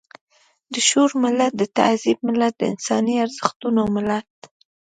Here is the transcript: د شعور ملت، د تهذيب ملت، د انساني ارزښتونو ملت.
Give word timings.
د 0.73 0.75
شعور 0.87 1.11
ملت، 1.23 1.53
د 1.57 1.63
تهذيب 1.77 2.17
ملت، 2.27 2.53
د 2.57 2.61
انساني 2.73 3.15
ارزښتونو 3.25 3.81
ملت. 3.95 4.31